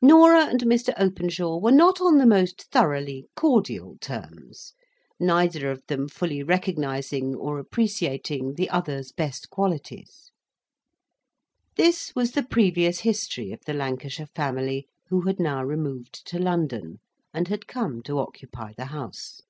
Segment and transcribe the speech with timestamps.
[0.00, 0.94] Norah and Mr.
[0.96, 4.72] Openshaw were not on the most thoroughly cordial terms;
[5.20, 10.30] neither of them fully recognising or appreciating the other's best qualities.
[11.76, 17.00] This was the previous history of the Lancashire family who had now removed to London,
[17.34, 19.42] and had come to occupy the House.